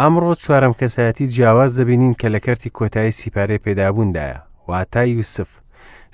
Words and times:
ئامڕۆ 0.00 0.32
چوارم 0.44 0.72
کەسایەتی 0.80 1.26
جیاواز 1.34 1.70
دەبینین 1.80 2.12
کە 2.20 2.26
لە 2.34 2.40
کەرتی 2.46 2.74
کۆتایی 2.78 3.16
سیپارەی 3.20 3.62
پێدابووندایە 3.66 4.38
واتای 4.68 5.10
یوسف 5.18 5.48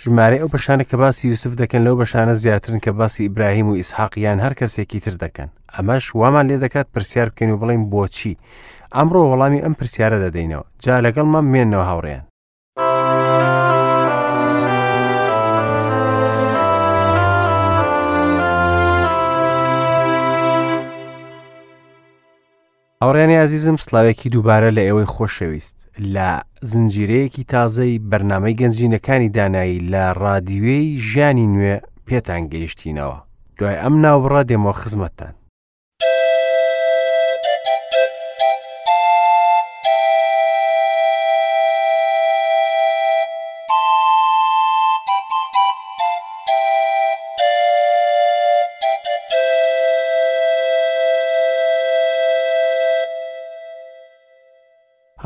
ژمارە 0.03 0.37
ئەو 0.40 0.48
بەشانە 0.54 0.85
کە 0.90 0.96
باسی 1.03 1.24
یوسف 1.32 1.53
دەکەن 1.62 1.82
لەو 1.87 1.95
بەشانە 2.00 2.32
زیاترن 2.42 2.79
کە 2.84 2.90
باسی 3.00 3.22
ئیبراهیم 3.24 3.68
و 3.68 3.79
ئیسحاقیان 3.80 4.38
هەر 4.45 4.54
کەسێکی 4.60 5.00
تر 5.04 5.14
دەکەن 5.24 5.48
ئەمەش 5.74 6.04
وامان 6.21 6.45
لێ 6.50 6.56
دەکات 6.64 6.87
پرسیار 6.95 7.29
بکەین 7.30 7.50
و 7.53 7.60
بڵین 7.62 7.82
بۆچی 7.92 8.38
ئەمڕۆ 8.96 9.23
وەڵامی 9.30 9.62
ئەم 9.64 9.75
پرسیارە 9.79 10.19
دەدەینەوە 10.25 10.64
جا 10.85 10.95
لەگەڵ 11.07 11.27
مام 11.33 11.46
مێنەوە 11.55 11.85
هاوڕێن 11.91 12.23
ئەوڕێنی 23.03 23.43
عزیزم 23.45 23.77
سلااوێکی 23.84 24.32
دووبارە 24.35 24.68
لە 24.76 24.82
ئێوەی 24.89 25.11
خۆشەویست 25.14 25.79
لە 26.14 26.29
زنجیرەیەکی 26.71 27.49
تازەی 27.54 28.03
بەرنمەی 28.11 28.59
گەنجینەکانی 28.61 29.32
دانایی 29.36 29.85
لە 29.93 30.04
ڕادیوێی 30.22 30.86
ژیانی 31.09 31.46
نوێ 31.54 31.76
پێتان 32.06 32.42
گەیشتینەوە 32.53 33.19
دوای 33.59 33.77
ئەم 33.83 33.95
ناوڕە 34.05 34.41
دێمەوە 34.50 34.75
خزمەتتان 34.81 35.33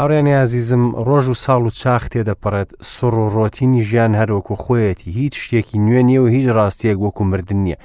هاوڕێنی 0.01 0.41
عزیزم 0.45 0.83
ڕۆژ 1.07 1.25
و 1.33 1.35
ساڵ 1.45 1.61
و 1.69 1.71
چاخ 1.81 2.03
تێدەپەڕێت 2.13 2.71
سڕ 2.93 3.15
و 3.23 3.27
ڕۆتینی 3.37 3.83
ژیان 3.89 4.13
هەروەکو 4.21 4.55
خۆیەتی 4.65 5.09
هیچ 5.19 5.35
شتێکی 5.43 5.79
نوێ 5.87 6.01
نییە 6.09 6.21
و 6.23 6.27
هیچ 6.35 6.47
ڕاستیەک 6.59 6.99
وەکو 7.05 7.23
مردن 7.31 7.59
نییە. 7.65 7.79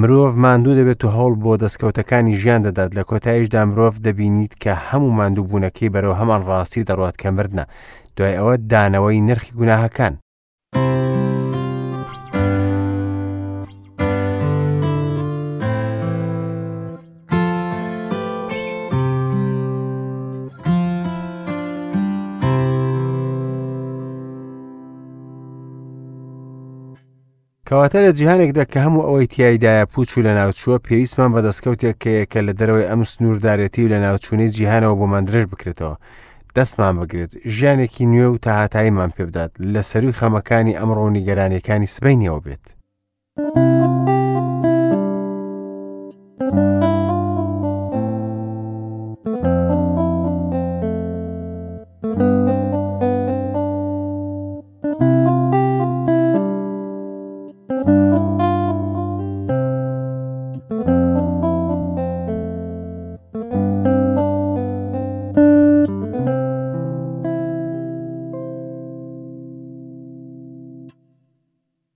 مرۆڤ 0.00 0.32
ماندوو 0.44 0.76
دەبێت 0.80 1.00
و 1.04 1.08
هەوڵ 1.16 1.32
بۆ 1.42 1.52
دەستکەوتەکانی 1.62 2.34
ژیان 2.40 2.60
دەدات 2.66 2.90
لە 2.98 3.02
کۆتاییشدا 3.10 3.60
مرۆڤ 3.70 3.94
دەبینیت 4.06 4.54
کە 4.62 4.72
هەموو 4.86 5.16
ماندوو 5.18 5.48
بوونەکەی 5.50 5.92
بەرەو 5.94 6.18
هەمان 6.20 6.42
ڕاستی 6.48 6.86
دەڕات 6.88 7.16
کە 7.20 7.28
مردە 7.36 7.64
دوای 8.16 8.34
ئەوە 8.38 8.54
دانەوەی 8.70 9.24
نرخی 9.28 9.52
گوناهەکان. 9.58 10.12
کەواتە 27.74 27.98
لە 28.06 28.10
جیهانێکدا 28.18 28.64
کە 28.72 28.78
هەموو 28.86 29.06
ئەوەی 29.08 29.30
تایدایە 29.36 29.84
پوچوو 29.92 30.24
لە 30.26 30.32
ناوچووە 30.38 30.78
پێویستمان 30.86 31.30
بە 31.34 31.40
دەستکەوتێک 31.46 31.96
کەیەکە 32.02 32.40
لە 32.46 32.52
دەرەوەی 32.58 32.88
ئەم 32.90 33.00
سنووردارەتی 33.12 33.84
و 33.84 33.90
لە 33.94 33.98
ناوچوونەی 34.04 34.52
جیهانەوە 34.56 34.94
بۆ 34.98 35.06
مادرێژ 35.14 35.44
بکرێتەوە 35.52 35.96
دەستمان 36.56 36.94
بگرێت 37.00 37.32
ژیانێکی 37.56 38.04
نوێ 38.12 38.26
و 38.30 38.40
تاهاتاییمان 38.46 39.10
پێ 39.16 39.22
بدات 39.28 39.52
لە 39.74 39.82
سەروی 39.90 40.16
خەمەکانی 40.20 40.76
ئەمڕۆ 40.80 41.04
نیگەرانیەکانی 41.16 41.92
سبینیەوە 41.96 42.40
بێت. 42.46 42.64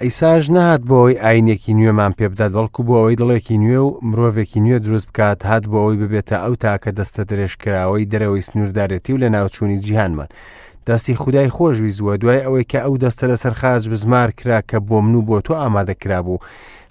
ئەیساژ 0.07 0.45
نەهات 0.57 0.83
بۆەوەی 0.89 1.21
ئاینێکی 1.25 1.73
نوێمان 1.79 2.13
پێ 2.19 2.27
بدات 2.33 2.53
بەڵکو 2.57 2.81
بۆ 2.89 2.95
ئەوەی 2.99 3.17
دڵێکی 3.21 3.57
نوێ 3.65 3.81
و 3.87 3.91
مرۆڤێکی 4.09 4.61
نوێ 4.65 4.79
دروست 4.85 5.09
بکات 5.11 5.41
هات 5.51 5.65
بۆ 5.71 5.77
ئەوەی 5.83 5.97
ببێتە 6.03 6.37
ئەو 6.45 6.55
تاکە 6.65 6.91
دەستە 6.99 7.23
درێژکراوەی 7.31 8.09
دەرەوەی 8.13 8.45
سنووردارێتی 8.49 9.13
و 9.15 9.19
لە 9.23 9.29
ناوچووی 9.35 9.79
جیهانمان. 9.85 10.27
دەستی 10.87 11.15
خدای 11.23 11.51
خۆشوی 11.57 11.93
زووە 11.97 12.15
دوای 12.21 12.41
ئەوەی 12.47 12.65
کە 12.73 12.79
ئەو 12.85 12.95
دەستە 13.03 13.25
لەسەر 13.31 13.55
خاج 13.61 13.83
بزمار 13.93 14.31
کرا 14.39 14.61
کە 14.71 14.77
بۆ 14.89 14.95
من 15.05 15.15
و 15.19 15.23
بۆ 15.29 15.39
تۆ 15.47 15.51
ئامادەکرابوو 15.63 16.39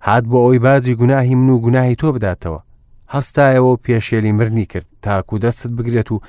هات 0.08 0.24
بۆ 0.32 0.38
ئەوی 0.46 0.60
باجی 0.66 0.96
گوناهی 1.02 1.36
من 1.40 1.50
و 1.50 1.58
گوناهی 1.66 1.96
تۆ 2.02 2.08
بداتەوە 2.16 2.60
هەستایەوە 3.16 3.74
پێشێلی 3.86 4.32
مرنی 4.40 4.66
کرد 4.72 4.86
تاکو 5.06 5.36
دەستت 5.44 5.72
بگرێت 5.78 6.10
و 6.12 6.20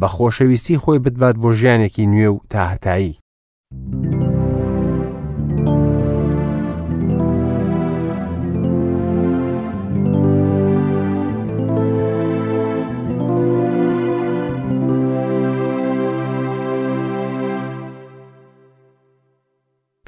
بە 0.00 0.06
خۆشەویستی 0.16 0.76
خۆی 0.82 0.98
بدبات 1.04 1.36
بۆ 1.42 1.50
ژیانێکی 1.60 2.04
نوێ 2.12 2.28
و 2.34 2.38
تاهتایی. 2.52 3.14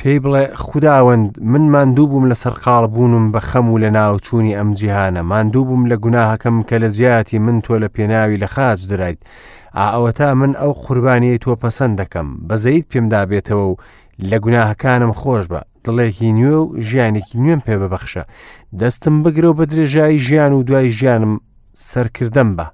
پێی 0.08 0.20
بڵێ 0.24 0.44
خداوەند 0.66 1.30
من 1.52 1.64
مادوو 1.74 2.06
بووم 2.10 2.24
لە 2.32 2.36
سەرقاڵ 2.42 2.82
بوونم 2.94 3.24
بە 3.32 3.40
خەم 3.50 3.66
و 3.72 3.78
لە 3.84 3.90
ناوچووی 3.98 4.56
ئەم 4.58 4.70
جیهانە 4.80 5.22
مادوو 5.32 5.64
بووم 5.68 5.82
لە 5.90 5.96
گوناهەکەم 6.04 6.56
کە 6.68 6.76
لە 6.82 6.88
جیاتی 6.96 7.38
من 7.46 7.56
تۆ 7.64 7.74
لە 7.82 7.88
پێناوی 7.96 8.36
لە 8.42 8.46
خاج 8.54 8.78
درایت 8.90 9.18
ئەوە 9.80 10.12
تا 10.18 10.34
من 10.40 10.52
ئەو 10.60 10.72
قوربانیەی 10.86 11.38
تۆ 11.44 11.50
پەسەند 11.62 11.94
دەکەم 12.00 12.28
بەزەیت 12.48 12.86
پێم 12.92 13.06
دابێتەوە 13.12 13.62
و 13.70 13.76
لە 14.30 14.36
گوناهەکانم 14.44 15.12
خۆش 15.20 15.44
بە 15.52 15.60
دڵێکی 15.84 16.30
نوێ 16.38 16.54
و 16.60 16.74
ژیانێکی 16.88 17.38
نوێم 17.42 17.60
پێ 17.66 17.74
ببەخشە 17.80 18.22
دەستم 18.80 19.16
بگرەوە 19.24 19.56
بە 19.58 19.64
درێژایی 19.70 20.18
ژیان 20.26 20.52
و 20.52 20.62
دوای 20.68 20.88
ژیانم 20.98 21.32
سەرکردم 21.90 22.48
بە 22.58 22.66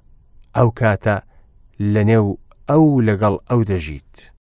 ئەو 0.57 0.69
کاتە 0.79 1.15
لە 1.93 2.01
نێو 2.09 2.27
ئەو 2.69 2.83
لەگەڵ 3.07 3.35
ئەو 3.49 3.61
دەژیت. 3.69 4.32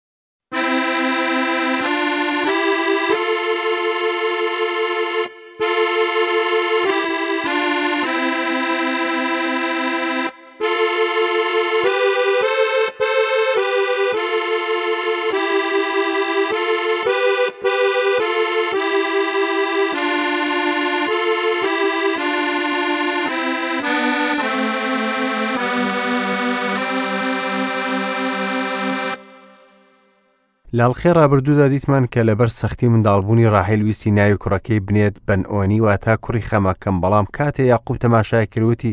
لاڵخێ 30.81 31.11
ڕابردوودا 31.19 31.67
دیسمان 31.73 32.05
کە 32.13 32.21
لەبەر 32.29 32.51
سەختی 32.61 32.89
منداڵبوونی 32.93 33.51
ڕاحلویستی 33.55 34.11
ناوی 34.19 34.37
کوڕەکەی 34.43 34.81
بنێت 34.87 35.15
بنئۆنی 35.27 35.81
وا 35.85 35.97
تا 36.05 36.13
کوڕی 36.25 36.47
خەمەکەم 36.49 36.97
بەڵام 37.03 37.27
کاتێ 37.37 37.63
یاقوب 37.75 37.97
تەماشای 38.05 38.47
کروتی 38.53 38.93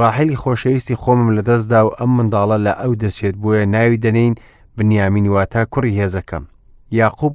ڕاحلی 0.00 0.40
خۆشەویستی 0.42 0.98
خۆمم 1.02 1.28
لەدەستدا 1.36 1.80
و 1.86 1.90
ئەم 1.98 2.10
منداڵە 2.16 2.56
لە 2.66 2.72
ئەو 2.82 2.92
دەچێت 3.02 3.34
بووە 3.42 3.60
ناوی 3.74 3.96
دەنین 4.04 4.34
بنیامینی 4.76 5.30
وا 5.34 5.44
تا 5.52 5.62
کوڕی 5.72 5.96
هێزەکەم 6.00 6.44
یاقوب 7.00 7.34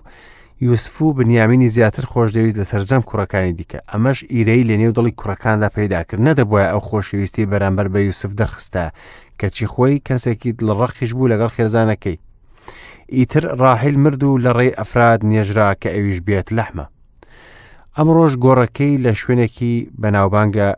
یوسف 0.67 1.01
و 1.01 1.13
بنیامینی 1.19 1.67
زیاتر 1.75 2.03
خۆشدەویست 2.11 2.57
لە 2.61 2.65
سەررجەم 2.71 3.01
کوڕەکانی 3.09 3.53
دیکە 3.59 3.79
ئەمەش 3.91 4.19
ئیرەی 4.33 4.63
لە 4.69 4.75
نێو 4.81 4.91
دڵی 4.97 5.11
کوڕەکاندا 5.19 5.69
پەیداکرد 5.75 6.21
نەدەبووە 6.27 6.63
ئەو 6.71 6.79
خۆشەویستی 6.87 7.47
بەرامبەر 7.51 7.87
بە 7.93 7.99
یوسف 8.09 8.31
دەرخستە 8.39 8.83
کەچی 9.39 9.65
خۆی 9.73 10.03
کەسێکی 10.07 10.51
دڵڕەخیش 10.59 11.11
بوو 11.15 11.29
لەگەڵ 11.31 11.49
خێزانەکەی 11.57 12.17
ئیتر 13.15 13.45
ڕاحیل 13.59 13.97
مرد 14.03 14.23
و 14.27 14.31
لە 14.43 14.51
ڕێ 14.57 14.67
ئەفراد 14.79 15.19
نێژرا 15.29 15.69
کە 15.81 15.89
ئەویش 15.95 16.17
بێت 16.27 16.47
لەحمە. 16.57 16.85
ئەمڕۆژ 17.97 18.33
گۆڕەکەی 18.43 19.01
لە 19.05 19.11
شوێنێکی 19.19 19.73
بەناوبانگە 20.01 20.69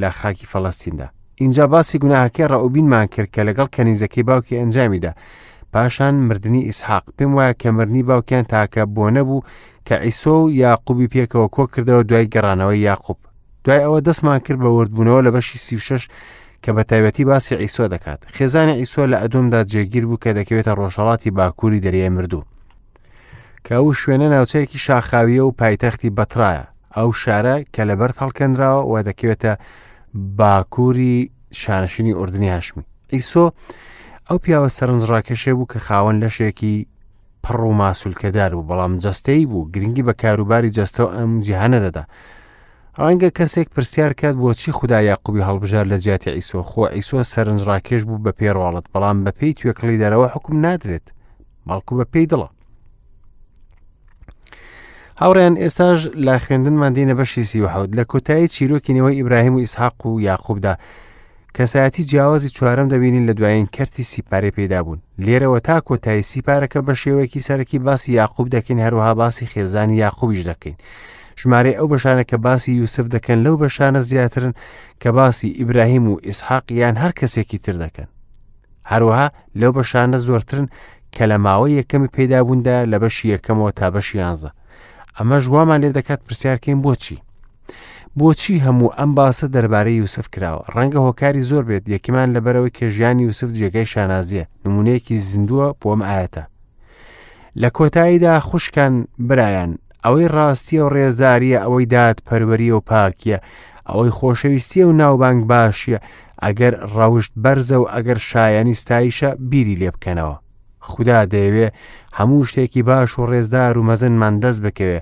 لە 0.00 0.10
خاکی 0.18 0.46
فەڵەستیندا. 0.52 1.08
اینجا 1.40 1.66
باسی 1.66 1.98
گوناهەکەی 2.02 2.50
ڕەوبینمان 2.52 3.06
کرد 3.14 3.28
کە 3.34 3.40
لەگەڵ 3.48 3.68
کەنیزەکەی 3.74 4.22
باوکی 4.28 4.56
ئەنجامیدا. 4.60 5.12
پاشان 5.72 6.14
مردنی 6.28 6.62
ئیسحاق 6.68 7.04
پێم 7.18 7.30
وایە 7.36 7.54
کە 7.62 7.66
مردنی 7.66 8.02
باوکیان 8.02 8.44
تاکە 8.52 8.82
بۆ 8.94 9.04
نەبوو 9.16 9.40
کە 9.88 9.92
ئیسۆ 10.06 10.34
و 10.42 10.50
یاقوبی 10.64 11.08
پێکەوە 11.12 11.46
کۆ 11.54 11.64
کردەوە 11.74 12.02
دوای 12.08 12.28
گەڕانەوەی 12.34 12.84
یاقوب. 12.88 13.18
دوای 13.64 13.84
ئەوە 13.84 14.00
دەستمان 14.06 14.38
کرد 14.46 14.58
بە 14.62 14.66
وردبوونەوە 14.76 15.22
لە 15.26 15.30
بەشی 15.34 15.58
36 15.66 16.02
کە 16.62 16.70
بە 16.76 16.82
تایبەتی 16.90 17.24
باسی 17.30 17.54
ئیسۆ 17.62 17.84
دەکات 17.94 18.20
خێزانە 18.36 18.74
ئیسۆ 18.80 19.02
لە 19.12 19.16
ئەدومدا 19.22 19.60
جێگیر 19.72 20.04
بوو 20.08 20.18
کە 20.24 20.30
دەکەوێتە 20.38 20.72
ڕۆژەڵاتی 20.80 21.30
باکووری 21.38 21.82
دەریای 21.84 22.08
مردوو 22.16 22.44
کە 23.66 23.72
ئەو 23.78 23.88
شوێنە 24.00 24.26
ناوچەیەکی 24.34 24.78
شاخاویە 24.86 25.42
و 25.46 25.52
پایتەختی 25.60 26.10
بەترایە 26.18 26.64
ئەو 26.96 27.08
شارە 27.22 27.56
کە 27.74 27.82
لەبەر 27.90 28.10
هەڵکەندراوە 28.20 28.82
و 28.90 28.94
دەکەوێتە 29.08 29.52
باکووری 30.38 31.16
شانشینی 31.62 32.16
ئوردنی 32.18 32.50
هاشمی 32.54 32.84
ئیسۆ 33.14 33.44
ئەو 34.30 34.38
پیاوە 34.44 34.70
سەرنجڕاکەشێ 34.78 35.52
بوو 35.56 35.66
کە 35.72 35.78
خاوەن 35.86 36.16
لەشێکی 36.24 36.74
پڕ 37.44 37.60
و 37.70 37.72
ماسوولکەدار 37.80 38.52
و 38.54 38.62
بەڵام 38.68 38.92
جەستەی 39.04 39.46
بوو 39.50 39.68
گرنگی 39.74 40.02
بە 40.08 40.12
کاروباری 40.22 40.74
جەستەوە 40.76 41.10
ئەم 41.16 41.30
جیهانە 41.46 41.78
دەدا 41.86 42.02
ڕەنگە 42.98 43.30
کەسێک 43.38 43.68
پرسیار 43.74 44.12
کات 44.20 44.36
بۆچی 44.42 44.70
خوددا 44.76 45.00
یاقوبی 45.02 45.42
هەڵبژار 45.48 45.84
لە 45.92 45.96
جیاتی 46.04 46.30
ئیسۆ 46.38 46.60
خۆ 46.70 46.84
ئیسۆ 46.96 47.18
سەرنجڕاکێش 47.32 48.02
بوو 48.08 48.22
بە 48.24 48.32
پێڕواڵت 48.38 48.86
بەڵام 48.92 49.18
بە 49.24 49.30
پێی 49.38 49.56
توێکڵی 49.58 50.00
دەرەوە 50.02 50.26
حکم 50.34 50.54
نادرێت 50.66 51.06
بەڵکو 51.66 51.92
بە 51.98 52.04
پێی 52.12 52.26
دڵە 52.32 52.48
هاوڕیان 55.20 55.54
ئێستاژ 55.62 55.98
لا 56.26 56.34
خوێندنمان 56.44 56.92
دێنە 56.96 57.14
بەشی 57.18 57.44
سیوەحوت 57.50 57.90
لە 57.98 58.04
کۆتایی 58.12 58.50
چیرۆکینەوەی 58.54 59.16
ئیبراهیم 59.18 59.54
و 59.54 59.62
ئیسحاق 59.64 60.06
و 60.06 60.20
یاخوبدا 60.28 60.74
کەسایەتی 61.56 62.02
جیاوازی 62.10 62.50
چوارم 62.56 62.88
دەبینین 62.92 63.24
لە 63.30 63.34
دوایین 63.38 63.66
کەرتی 63.76 64.02
سیپارێ 64.12 64.50
پێدا 64.58 64.80
بوون 64.84 65.00
لێرەوە 65.24 65.60
تا 65.66 65.76
کۆتایی 65.88 66.28
سیپارەکە 66.32 66.80
بە 66.86 66.94
شێوەیەکی 67.02 67.44
سەرەکی 67.46 67.78
باسی 67.86 68.10
یاخوب 68.20 68.46
دەکەین 68.54 68.80
هەروەها 68.84 69.12
باسی 69.20 69.46
خێزانی 69.52 69.96
یاخوبیش 70.04 70.42
دەکەین. 70.50 70.78
ژمارە 71.42 71.72
ئەو 71.78 71.86
بەشانە 71.92 72.24
کە 72.30 72.36
باسی 72.46 72.72
یوسف 72.80 73.06
دەکەن 73.14 73.38
لەو 73.44 73.56
بەشانە 73.62 74.00
زیاترن 74.08 74.52
کە 75.02 75.08
باسی 75.18 75.54
ئیبراهیم 75.58 76.06
و 76.08 76.18
ئیسحاق 76.26 76.66
یان 76.80 76.96
هەر 77.02 77.12
کەسێکی 77.20 77.58
تر 77.64 77.76
دەکەن. 77.84 78.08
هەروەها 78.92 79.26
لەو 79.60 79.72
بەشانە 79.76 80.18
زۆرترن 80.26 80.66
کە 81.14 81.24
لە 81.30 81.38
ماوەی 81.44 81.76
یەکەمی 81.80 82.12
پێدابووندا 82.16 82.76
لە 82.92 82.96
بەشی 83.02 83.30
یەکەمەوە 83.34 83.72
تا 83.78 83.86
بەشی 83.94 84.18
یانزە. 84.22 84.50
ئەمە 85.18 85.38
ژوامان 85.44 85.78
لێ 85.82 85.90
دەکات 85.98 86.20
پرسیارکەین 86.26 86.80
بۆچی. 86.84 87.18
بۆچی 88.18 88.62
هەموو 88.66 88.94
ئەم 88.98 89.10
باسە 89.18 89.46
دەربارەی 89.54 90.00
یوسف 90.02 90.26
کراوە 90.36 90.64
ڕەنگە 90.74 90.96
هۆکاری 91.06 91.46
زۆر 91.50 91.64
بێت 91.68 91.84
یەکیمان 91.94 92.28
لەبەرەوەی 92.36 92.74
کە 92.76 92.84
ژیانی 92.94 93.22
یوسف 93.26 93.48
جێگەی 93.60 93.88
شانازیە 93.94 94.44
نمونەیەکی 94.64 95.16
زیندووە 95.28 95.66
بۆم 95.82 96.00
ئاەتە. 96.08 96.42
لە 97.62 97.68
کۆتاییدا 97.76 98.34
خوشکان 98.48 98.94
برایان 99.28 99.72
ئەوەی 100.04 100.28
ڕاستیە 100.34 100.80
و 100.84 100.88
ڕێزاریە 100.94 101.58
ئەوەی 101.64 101.86
داد 101.94 102.16
پەروەری 102.26 102.70
و 102.76 102.80
پاکیە 102.90 103.38
ئەوەی 103.88 104.10
خۆشەویستیە 104.18 104.84
و 104.88 104.96
ناوبانگ 105.00 105.40
باشیە 105.52 105.98
ئەگەر 106.44 106.74
ڕەوشت 106.94 107.32
بەرزە 107.42 107.76
و 107.80 107.86
ئەگەر 107.94 108.18
شایانی 108.30 108.74
ستایشە 108.82 109.30
بیری 109.50 109.76
لێ 109.80 109.90
بکەنەوە 109.96 110.36
خدا 110.90 111.18
دەیەوێ 111.32 111.68
هەموو 112.18 112.44
شتێکی 112.48 112.82
باش 112.88 113.10
و 113.18 113.26
ڕێزدار 113.30 113.74
و 113.78 113.82
مەزنمان 113.88 114.34
دەست 114.42 114.60
بکەوێ 114.64 114.98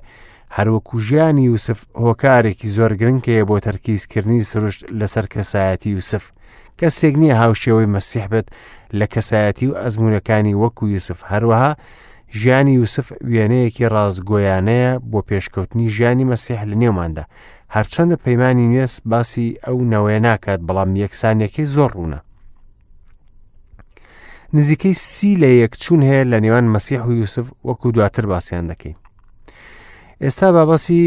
هەروەکو 0.57 0.95
ژیانی 1.07 1.45
یوسف 1.49 1.79
هۆکارێکی 2.05 2.67
زۆر 2.75 2.91
گرنگکەیە 3.01 3.45
بۆ 3.49 3.57
تەرکیزکردنی 3.65 4.43
سروشت 4.51 4.81
لەسەر 4.99 5.25
کەسایەتی 5.33 5.89
یوسف 5.97 6.23
کەسێک 6.79 7.15
نییە 7.21 7.35
هاوشێوەی 7.41 7.91
مەسیحبێت 7.95 8.47
لە 8.99 9.05
کەسایەتی 9.13 9.65
و 9.69 9.77
ئەزمونونەکانی 9.81 10.57
وەکو 10.63 10.83
یوسف 10.95 11.19
هەروەها 11.31 11.71
ژیانی 12.37 12.73
یوسف 12.79 13.07
وێنەیەکی 13.31 13.89
ڕازگۆیانەیە 13.93 14.91
بۆ 15.11 15.19
پێشکەوتنی 15.29 15.87
ژیانی 15.95 16.29
مەسیح 16.31 16.61
لە 16.69 16.75
نێوماندا 16.81 17.23
هەرچەندە 17.75 18.15
پەیمانانی 18.25 18.67
نوێس 18.71 18.95
باسی 19.11 19.47
ئەو 19.65 19.77
نەوەیە 19.93 20.19
ناکات 20.27 20.59
بەڵام 20.67 20.89
یەکسانیەکەی 21.03 21.65
زۆر 21.75 21.89
ڕوونە 21.97 22.19
نزیکەی 24.57 24.93
سی 25.09 25.31
لە 25.41 25.49
یەکچوون 25.63 26.01
هەیە 26.09 26.23
لە 26.31 26.39
نێوان 26.45 26.65
مەسیح 26.75 27.01
و 27.07 27.11
یوسف 27.19 27.45
وەکو 27.67 27.91
دواتر 27.95 28.25
باسییان 28.33 28.65
دەکەین 28.71 28.97
ئێستا 30.23 30.47
بابەسی 30.55 31.03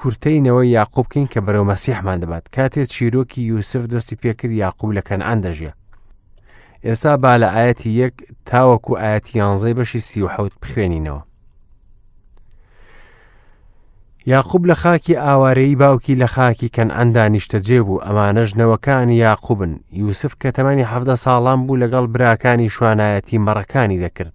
کورتینەوەی 0.00 0.72
یاقوبکەین 0.78 1.26
کە 1.32 1.38
بەرەو 1.46 1.64
مەسیحمان 1.72 2.18
دەبات 2.22 2.44
کاتێک 2.56 2.88
چیرۆکی 2.94 3.40
یوسف 3.52 3.82
دەستی 3.92 4.16
پێکرد 4.22 4.54
یاقوب 4.64 4.90
لەکەن 4.98 5.20
ئەندەژە 5.28 5.72
ئێستا 6.84 7.16
با 7.22 7.32
لە 7.42 7.48
ئاەتی 7.54 7.90
یەک 8.02 8.14
تاوەکو 8.48 8.92
ئاەتی 9.02 9.36
یانزەی 9.38 9.74
بەشی 9.78 9.98
سی 10.08 10.22
و 10.22 10.28
حوت 10.34 10.52
بخوێنینەوە 10.62 11.22
یاخوب 14.26 14.66
لە 14.70 14.74
خاکی 14.82 15.14
ئاوارەی 15.16 15.76
باوکی 15.76 16.14
لە 16.22 16.24
خاکی 16.26 16.68
کەن 16.76 16.90
ئەندانیشتە 16.98 17.58
جێبوو 17.66 18.02
ئەمانەش 18.06 18.50
نەوەکانی 18.60 19.20
یاخوبن 19.24 19.72
یوسف 20.00 20.32
کە 20.40 20.48
تەمەنی 20.56 20.88
هەفدە 20.92 21.16
ساڵام 21.24 21.60
بوو 21.66 21.80
لەگەڵ 21.82 22.04
براکانی 22.14 22.68
شوانایەتی 22.74 23.38
مەڕەکانی 23.46 24.00
دەکرد 24.04 24.34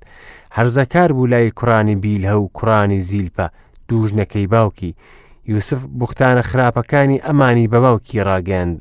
هەرزەکار 0.56 1.10
بوو 1.14 1.26
لای 1.34 1.52
کوڕانی 1.60 1.96
بیل 2.04 2.24
هە 2.30 2.36
و 2.42 2.48
کوڕانی 2.58 3.00
زیلپە 3.10 3.48
دوژنەکەی 3.90 4.48
باوکی 4.54 4.96
یوسف 5.52 5.80
بختانە 6.00 6.42
خراپەکانی 6.50 7.22
ئەمانی 7.26 7.68
بە 7.72 7.80
باوکی 7.86 8.24
ڕاگەند 8.30 8.78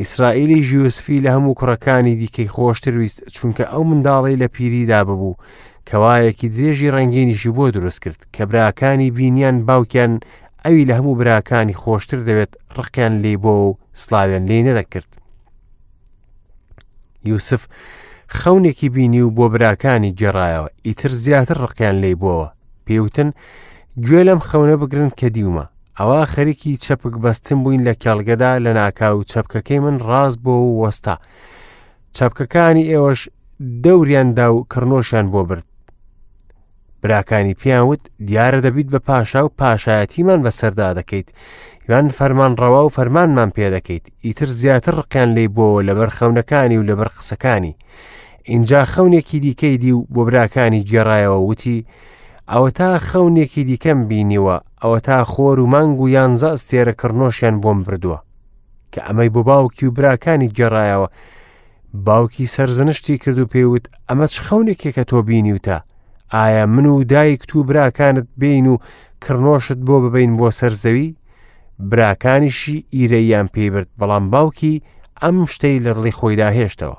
ئیسرائیلی 0.00 0.58
ژیوسفی 0.68 1.20
لە 1.24 1.28
هەموو 1.34 1.54
کوڕەکانی 1.60 2.14
دیکەی 2.22 2.48
خۆشتر 2.54 2.94
ویست 2.98 3.18
چونکە 3.36 3.64
ئەو 3.72 3.82
منداڵی 3.90 4.36
لە 4.42 4.46
پیریدا 4.54 5.04
ببوو 5.04 5.36
کەوایەکی 5.88 6.48
درێژی 6.56 6.90
ڕنگینیشی 6.96 7.50
بۆ 7.56 7.64
دروست 7.76 8.02
کرد 8.04 8.26
کە 8.36 8.42
براکانی 8.50 9.10
بینیان 9.10 9.56
باوکیان 9.66 10.12
ئەوی 10.66 10.84
لە 10.88 10.94
هەموو 10.98 11.14
براکانی 11.20 11.74
خۆشتر 11.82 12.18
دەوێت 12.28 12.52
ڕقیان 12.76 13.14
لێ 13.22 13.34
بۆ 13.42 13.52
و 13.64 13.74
سلاوێن 14.02 14.44
لێ 14.50 14.58
نەدەکرد. 14.68 15.10
یوسف 17.24 17.66
خەونێکی 18.38 18.88
بینی 18.94 19.20
و 19.22 19.30
بۆ 19.30 19.44
براکانی 19.54 20.14
جێڕایەوە 20.20 20.68
ئیتر 20.86 21.12
زیاتر 21.24 21.56
ڕقیان 21.64 21.96
لێ 22.02 22.12
بۆەوە 22.22 22.48
پێوتن 22.86 23.30
گوێ 24.04 24.22
لەم 24.28 24.40
خەونە 24.48 24.74
بگرن 24.82 25.10
کە 25.20 25.24
دیومە 25.34 25.64
ئەوە 26.00 26.20
خەریکی 26.32 26.72
چەپک 26.84 27.14
بەستن 27.24 27.58
بووین 27.62 27.82
لە 27.88 27.94
کێڵگەدا 28.02 28.50
لە 28.64 28.72
ناکاو 28.80 29.16
چەپکەکەی 29.30 29.80
من 29.84 29.96
ڕاست 30.08 30.38
بۆ 30.44 30.54
و 30.66 30.78
وەستا 30.82 31.14
چەپکەکانی 32.16 32.88
ئێوەش 32.92 33.20
دەوراندا 33.84 34.46
و 34.54 34.66
کڕنۆشیان 34.72 35.26
بۆ 35.32 35.42
برد 35.48 35.66
براکانی 37.02 37.54
پیاوت 37.60 38.00
دیارە 38.28 38.58
دەبیت 38.66 38.88
بە 38.94 38.98
پاشا 39.08 39.40
و 39.44 39.50
پاشایەتیمان 39.60 40.40
بەسەردا 40.44 40.88
دەکەیت 40.98 41.28
یان 41.88 42.08
فەرمان 42.18 42.52
ڕەوا 42.60 42.82
و 42.86 42.90
فەرمانمان 42.96 43.50
پێ 43.56 43.66
دەکەیت 43.76 44.06
ئیتر 44.24 44.46
زیاتر 44.60 44.94
ڕقیان 45.00 45.30
لێ 45.36 45.46
بۆ 45.56 45.68
لەبەر 45.88 46.10
خەونەکانی 46.18 46.78
و 46.78 46.86
لەبەر 46.90 47.08
قسەکانی 47.18 47.72
اینجا 48.52 48.80
خەونێکی 48.92 49.38
دیکەی 49.44 49.76
دی 49.82 49.92
و 49.92 50.04
بۆ 50.14 50.22
براکانی 50.28 50.84
گێڕایەوە 50.90 51.38
وتی 51.48 51.78
ئەوە 52.52 52.68
تا 52.78 52.88
خەونێکی 53.08 53.62
دیکەم 53.68 54.00
بینیوە 54.08 54.56
ئەوە 54.82 54.98
تا 55.08 55.18
خۆر 55.32 55.56
و 55.60 55.66
مانگ 55.74 55.96
و 56.00 56.10
یانزە 56.16 56.50
ئستێرەکردنۆشیان 56.56 57.56
بۆم 57.62 57.78
بردووە 57.86 58.18
کە 58.92 59.00
ئەمەی 59.06 59.30
بۆ 59.34 59.42
باوکی 59.50 59.86
و 59.86 59.90
براکانی 59.98 60.52
گێڕایەوە 60.56 61.08
باوکی 62.06 62.50
سەرزنشتی 62.54 63.18
کرد 63.22 63.38
و 63.40 63.46
پێوت 63.52 63.84
ئەمە 64.08 64.26
چ 64.32 64.36
خەونێکێکە 64.46 65.04
تۆ 65.10 65.18
بینیوتە 65.28 65.76
ئایا 66.36 66.64
من 66.74 66.86
و 66.86 67.02
دایک 67.12 67.42
تو 67.48 67.58
براکانت 67.68 68.26
بین 68.40 68.66
و 68.72 68.74
کڕنۆشت 69.24 69.78
بۆ 69.86 69.96
ببین 70.04 70.30
بۆ 70.38 70.48
سەرزەوی 70.60 71.08
براکانیشی 71.90 72.84
ئیرەیان 72.94 73.46
پێبرد 73.54 73.88
بەڵام 73.98 74.24
باوکی 74.32 74.74
ئەم 75.22 75.36
شتەی 75.52 75.78
لە 75.84 75.90
ڕڵی 75.96 76.12
خۆیدا 76.18 76.48
هێشتەوە 76.58 76.96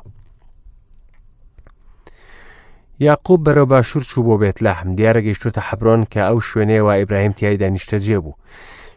یاقوب 3.02 3.40
بەرەو 3.46 3.66
باشوور 3.66 4.04
چوو 4.06 4.24
بۆ 4.28 4.36
بێت 4.42 4.58
لە 4.66 4.72
حم 4.80 4.96
دیارە 4.98 5.20
گەیشتوتە 5.28 5.62
حبرۆن 5.70 6.02
کە 6.14 6.20
ئەو 6.28 6.38
شوێنەیەوە 6.48 6.92
ئیبراهیم 7.00 7.32
تیایدا 7.32 7.70
نیشتەجێ 7.76 8.18
بوو 8.24 8.34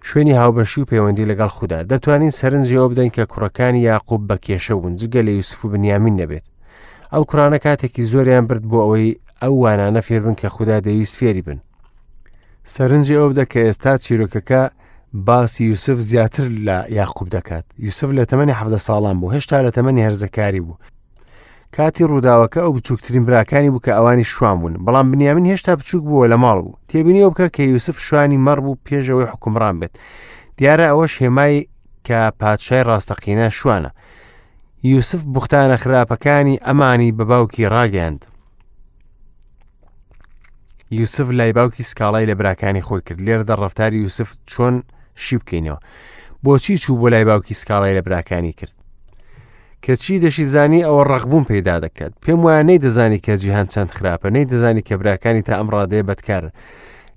شوێنی 0.09 0.39
هاوبەشی 0.41 0.79
و 0.79 0.89
پەیوەندی 0.91 1.29
لەگەڵ 1.31 1.49
خوددا 1.57 1.81
دەتوانین 1.91 2.31
سەرنجەوە 2.41 2.87
بدەن 2.93 3.11
کە 3.17 3.23
کوڕەکانی 3.33 3.83
یاقوب 3.91 4.21
بە 4.33 4.37
کێشە 4.47 4.71
بوون 4.79 4.97
جگە 4.97 5.23
لە 5.27 5.31
یوسف 5.39 5.65
و 5.65 5.69
بنیامین 5.69 6.15
نەبێت 6.21 6.45
ئەو 7.13 7.23
کوڕانە 7.29 7.59
کاتێکی 7.65 8.03
زۆریان 8.13 8.45
برد 8.49 8.65
بۆ 8.71 8.79
ئەوەی 8.85 9.11
ئەو 9.43 9.55
وانانە 9.63 10.01
فێر 10.07 10.21
بن 10.27 10.35
کە 10.41 10.47
خوددا 10.55 10.79
دەویست 10.87 11.17
فێری 11.21 11.43
بن 11.43 11.59
سەرنجی 12.75 13.15
ئەو 13.19 13.29
بدە 13.33 13.45
کە 13.53 13.61
ئێستا 13.67 13.93
چیرۆکەکە 14.05 14.63
باسی 15.27 15.65
یوسف 15.71 15.95
زیاتر 16.09 16.45
لە 16.67 16.79
یاخوب 16.99 17.29
دەکات 17.37 17.67
یوسف 17.85 18.11
لە 18.19 18.25
تەمەنی 18.31 18.55
حەفدە 18.61 18.79
ساڵان 18.87 19.17
بوو 19.21 19.33
هێشتا 19.35 19.57
لە 19.67 19.71
تەمەنی 19.77 20.03
هەرزەکاری 20.07 20.61
بوو 20.67 20.77
کاتی 21.77 22.05
ڕووداوەکە 22.05 22.59
ئەو 22.63 22.73
بچووکترین 22.77 23.25
براکانی 23.25 23.71
بوو 23.71 23.81
کە 23.87 23.89
ئەوانی 23.97 24.25
شوان 24.25 24.57
بوون 24.61 24.75
بەڵام 24.85 25.07
بنیامین 25.13 25.47
هێشتا 25.53 25.73
بچووک 25.81 26.05
بووە 26.09 26.27
لە 26.33 26.37
ماڵ 26.45 26.59
بوو 26.65 26.77
تێبینیەوە 26.91 27.31
بکە 27.33 27.47
کە 27.57 27.63
یوسف 27.73 27.97
شوانی 28.07 28.39
مەڕ 28.47 28.59
بوو 28.65 28.77
پێشەوەی 28.87 29.29
حکومڕان 29.33 29.75
بێت 29.81 29.93
دیارە 30.59 30.85
ئەوەش 30.91 31.13
هێمای 31.23 31.61
کە 32.07 32.19
پادشای 32.41 32.83
ڕاستەقینە 32.89 33.49
شوانە 33.59 33.91
یوسف 34.85 35.21
بختانە 35.35 35.77
خراپەکانی 35.83 36.61
ئەمانی 36.67 37.13
بە 37.19 37.25
باوکی 37.31 37.67
ڕاگەاند 37.75 38.23
یوسف 40.91 41.27
لای 41.39 41.53
باوکی 41.53 41.83
سکاڵای 41.83 42.27
لە 42.31 42.35
براکانی 42.41 42.83
خۆی 42.87 43.01
کرد 43.07 43.21
لێرەدا 43.27 43.55
ڕفتاری 43.63 44.03
یوسف 44.05 44.29
چۆن 44.51 44.75
شی 45.23 45.37
بکەینەوە 45.41 45.79
بۆچی 46.45 46.77
چوو 46.83 47.01
بۆ 47.01 47.09
لای 47.13 47.25
باوکی 47.25 47.55
سکاڵای 47.55 47.93
لە 47.99 48.03
براکانی 48.07 48.53
کرد 48.53 48.75
کە 49.85 49.95
چی 50.03 50.15
دەشی 50.25 50.43
زانی 50.55 50.85
ئەوە 50.87 51.03
ڕەقبوون 51.13 51.45
پەیدا 51.51 51.77
دەکات 51.85 52.13
پێم 52.23 52.41
وایە 52.47 52.63
نەی 52.69 52.79
دەزانی 52.85 53.19
کە 53.27 53.35
جیهان 53.43 53.67
چەند 53.73 53.91
خراپە 53.97 54.29
نەی 54.35 54.45
دەزانی 54.53 54.81
کە 54.89 54.95
براکانی 55.01 55.43
تا 55.49 55.55
ئەم 55.59 55.69
ڕادەیە 55.75 56.03
بەدکار 56.09 56.45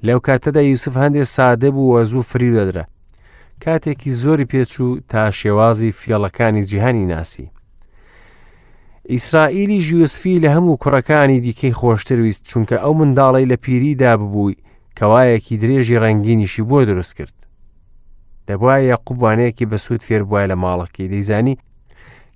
لەو 0.07 0.19
کاتەدا 0.27 0.57
یوسف 0.71 0.93
هەندێک 1.03 1.23
سادە 1.35 1.69
بوو 1.75 1.91
وەزوو 1.93 2.23
فری 2.29 2.49
دەدرا 2.57 2.83
کاتێکی 3.65 4.09
زۆری 4.21 4.45
پێچوو 4.51 5.01
تا 5.11 5.21
شێوازی 5.39 5.91
فیڵەکانی 5.99 6.65
جیهانی 6.69 7.05
ناسی 7.13 7.45
ئیسرائیلی 9.13 9.79
ژوسفی 9.87 10.39
لە 10.43 10.49
هەموو 10.55 10.77
کوڕەکانی 10.81 11.39
دیکەی 11.45 11.73
خۆشتر 11.79 12.19
ویست 12.23 12.43
چونکە 12.49 12.77
ئەو 12.83 12.93
منداڵی 12.99 13.45
لە 13.51 13.55
پیریدا 13.63 14.13
ببووی 14.19 14.55
کەوایەکی 14.99 15.55
درێژی 15.63 15.99
ڕەنگینیشی 16.03 16.61
بۆ 16.69 16.79
دروست 16.89 17.13
کرد 17.17 17.33
دەبواە 18.47 18.77
یاقوبوانەیەکی 18.91 19.65
بە 19.71 19.75
سوود 19.83 20.01
فێربواە 20.07 20.43
لە 20.51 20.55
ماڵەکەی 20.63 21.07
دەیزانی 21.13 21.55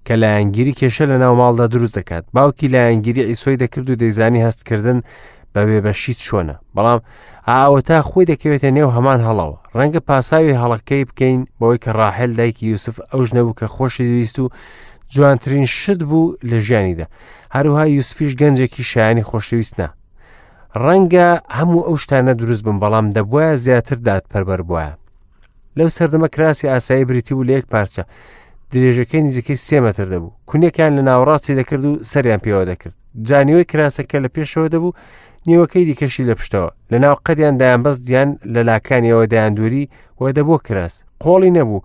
کە 0.10 0.16
لایەنگیری 0.24 0.74
کێشە 0.80 1.06
لە 1.12 1.18
ناو 1.24 1.34
ماڵدا 1.40 1.66
دروست 1.76 1.98
دەکات 2.00 2.24
باوکی 2.36 2.68
لایەنگیری 2.74 3.20
ئیسۆی 3.30 3.58
دەکرد 3.64 3.88
و 3.90 3.96
دەیزانی 4.02 4.42
هەستکردن 4.48 4.98
بە 5.54 5.62
وێبەشیت 5.68 6.18
چۆنە 6.28 6.56
بەڵام 6.76 7.00
ئاوە 7.50 7.80
تا 7.88 7.98
خۆی 8.10 8.26
دەکەوێتە 8.32 8.70
نێو 8.78 8.90
هەمان 8.96 9.20
هەڵەوە 9.28 9.58
ڕەنگە 9.78 10.00
پاساوی 10.08 10.58
هەڵەکەی 10.62 11.04
بکەین 11.10 11.42
بەوەی 11.60 11.78
کە 11.84 11.92
ڕاحل 12.00 12.32
دایکی 12.40 12.68
یوسف 12.72 12.96
ئەو 13.14 13.22
ژنەبوو 13.28 13.54
کە 13.60 13.68
خۆشی 13.76 14.06
دویست 14.10 14.38
و 14.40 14.50
جوانترین 15.14 15.66
شت 15.80 16.02
بوو 16.10 16.36
لە 16.50 16.56
ژیانیدا 16.68 17.06
هەروها 17.56 17.86
یوسفیش 17.96 18.32
گەنجێکی 18.42 18.82
شایانی 18.92 19.24
خۆشەویستە 19.30 19.88
ڕەنگە 20.86 21.30
هەموو 21.58 21.84
ئەو 21.88 21.98
شتانە 22.04 22.34
دروست 22.42 22.64
بم 22.66 22.78
بەڵام 22.84 23.06
دەبواە 23.16 23.52
زیاتر 23.64 23.96
دادپەربەر 24.08 24.62
بووە 24.70 24.88
لەو 25.78 25.90
سەردەمە 25.98 26.28
کراسی 26.36 26.68
ئاسایی 26.74 27.06
بریتی 27.10 27.34
و 27.34 27.44
لەیەک 27.50 27.66
پارچە 27.74 28.04
درێژەکەی 28.74 29.22
نزیکەی 29.28 29.58
سێمەتر 29.70 30.08
دەبوو 30.14 30.36
کونیەکان 30.50 30.92
لە 30.98 31.02
ناوەڕاستی 31.10 31.54
دەکرد 31.60 31.86
و 31.86 31.92
سەریان 32.12 32.40
پێوە 32.46 32.64
دەکرد 32.72 32.96
جانیەوەی 33.28 33.70
کراسەکە 33.72 34.18
لە 34.26 34.30
پێشەوە 34.36 34.68
دەبوو 34.74 34.96
نیوەکەی 35.48 35.86
دیکەشی 35.90 36.24
لە 36.30 36.34
پشتەوە 36.40 36.70
لە 36.92 36.98
ناو 37.04 37.16
قەدیان 37.26 37.56
دایان 37.62 37.82
بەست 37.86 38.02
دیان 38.08 38.30
لە 38.54 38.62
لاکانیەوە 38.70 39.26
دایان 39.32 39.54
دووری 39.58 39.84
وە 40.22 40.30
دەبوو 40.38 40.58
کراس 40.68 40.94
قۆڵی 41.24 41.52
نەبوو 41.58 41.80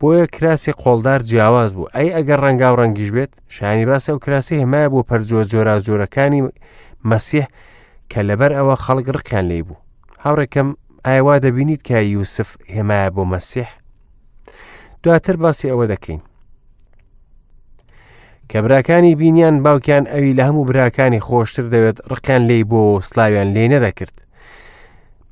بۆیە 0.00 0.26
کراسی 0.34 0.72
قۆڵدار 0.82 1.20
جیاواز 1.30 1.70
بوو 1.76 1.90
ئەی 1.96 2.08
ئەگەر 2.16 2.38
ڕەنگا 2.44 2.68
و 2.72 2.76
ڕەنگیش 2.80 3.10
بێت 3.16 3.32
شانی 3.56 3.86
باسە 3.90 4.10
و 4.16 4.18
کراسی 4.24 4.60
هەمایە 4.62 4.88
بۆ 4.92 5.00
پەرجۆ 5.08 5.40
جۆرا 5.52 5.74
جۆرەکانی 5.86 6.40
مەسیح 7.10 7.46
کە 8.10 8.20
لەبەر 8.28 8.50
ئەوە 8.58 8.74
خەڵک 8.84 9.06
ڕکان 9.16 9.44
لێ 9.50 9.60
بوو 9.66 9.78
هاوڕێکم 10.24 10.68
ئایوا 11.06 11.34
دەبینیت 11.44 11.80
کە 11.88 11.96
یوسف 12.16 12.48
هێمایە 12.74 13.08
بۆ 13.16 13.22
مەسیح 13.32 13.68
دواتر 15.02 15.36
باسی 15.36 15.68
ئەوە 15.70 15.86
دەکەین 15.92 16.20
کە 18.50 18.58
براکانی 18.64 19.14
بینیان 19.20 19.56
باوکیان 19.64 20.04
ئەوی 20.12 20.36
لە 20.38 20.42
هەموو 20.48 20.64
براکانی 20.70 21.24
خۆشتر 21.26 21.66
دەوێت 21.74 21.98
ڕکان 22.12 22.42
لی 22.48 22.64
بۆ 22.70 22.82
سلاویان 23.08 23.48
لێ 23.54 23.64
نەدەکرد 23.72 24.16